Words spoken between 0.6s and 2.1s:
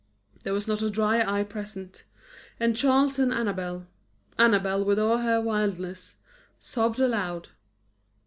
not a dry eye present;